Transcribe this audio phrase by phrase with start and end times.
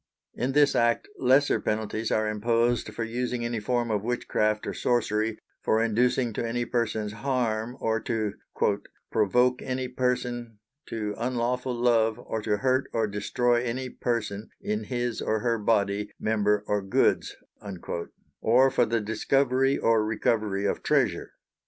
[0.33, 5.37] In this act lesser penalties are imposed for using any form of witchcraft or sorcery,
[5.61, 8.33] for inducing to any persons harm, or to
[9.11, 15.21] "provoke any person to unlawfull love or to hurt or destroy any person in his
[15.21, 17.35] or her bodye, member or goods,"
[18.41, 21.33] or for the discovery or recovery of treasure.